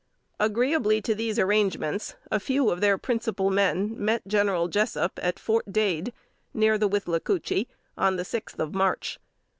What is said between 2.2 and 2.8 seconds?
a few